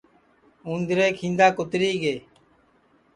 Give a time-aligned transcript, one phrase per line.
[0.69, 2.15] اُندرے کھیندا کُتری گے